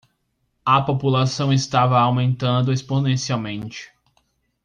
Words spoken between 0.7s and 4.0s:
população estava aumentando exponencialmente.